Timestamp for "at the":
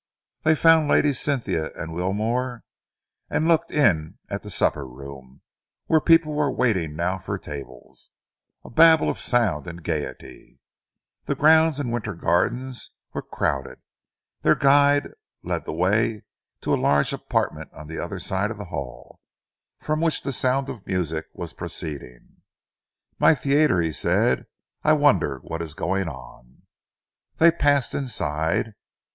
4.31-4.49